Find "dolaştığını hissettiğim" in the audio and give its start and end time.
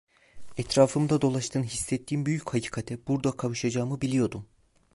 1.21-2.25